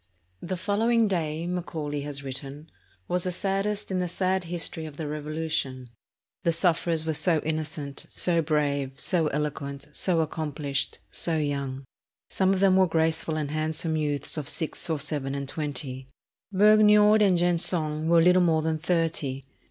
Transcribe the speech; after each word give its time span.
"The 0.41 0.57
following 0.57 1.07
day," 1.07 1.45
Macaulay 1.45 2.01
has 2.01 2.23
written, 2.23 2.71
"was 3.07 3.23
the 3.23 3.31
saddest 3.31 3.91
in 3.91 3.99
the 3.99 4.07
sad 4.07 4.45
history 4.45 4.87
of 4.87 4.97
the 4.97 5.05
Revolution. 5.07 5.91
The 6.41 6.51
sufferers 6.51 7.05
were 7.05 7.13
so 7.13 7.37
innocent, 7.41 8.07
so 8.09 8.41
brave, 8.41 8.93
so 8.99 9.27
eloquent, 9.27 9.87
so 9.91 10.21
accomplished, 10.21 10.97
so 11.11 11.37
young. 11.37 11.83
Some 12.31 12.51
of 12.51 12.61
them 12.61 12.77
were 12.77 12.87
graceful 12.87 13.35
and 13.37 13.51
handsome 13.51 13.95
youths 13.95 14.37
of 14.39 14.49
six 14.49 14.89
or 14.89 14.97
seven 14.97 15.35
and 15.35 15.47
twenty. 15.47 16.07
Vergniaud 16.51 17.21
and 17.21 17.37
Gensonne 17.37 18.07
were 18.09 18.21
little 18.23 18.41
more 18.41 18.63
than 18.63 18.79
thirty. 18.79 19.45